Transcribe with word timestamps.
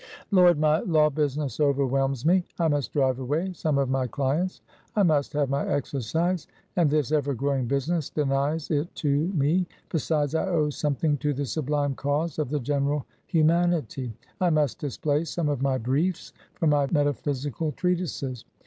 "Lord! 0.31 0.57
my 0.57 0.79
law 0.79 1.11
business 1.11 1.59
overwhelms 1.59 2.25
me! 2.25 2.43
I 2.57 2.67
must 2.67 2.91
drive 2.91 3.19
away 3.19 3.53
some 3.53 3.77
of 3.77 3.87
my 3.87 4.07
clients; 4.07 4.61
I 4.95 5.03
must 5.03 5.31
have 5.33 5.47
my 5.51 5.67
exercise, 5.67 6.47
and 6.75 6.89
this 6.89 7.11
ever 7.11 7.35
growing 7.35 7.67
business 7.67 8.09
denies 8.09 8.71
it 8.71 8.95
to 8.95 9.11
me. 9.27 9.67
Besides, 9.91 10.33
I 10.33 10.47
owe 10.47 10.71
something 10.71 11.17
to 11.17 11.35
the 11.35 11.45
sublime 11.45 11.93
cause 11.93 12.39
of 12.39 12.49
the 12.49 12.59
general 12.59 13.05
humanity; 13.27 14.11
I 14.39 14.49
must 14.49 14.79
displace 14.79 15.29
some 15.29 15.49
of 15.49 15.61
my 15.61 15.77
briefs 15.77 16.33
for 16.55 16.65
my 16.65 16.87
metaphysical 16.89 17.71
treatises. 17.73 18.43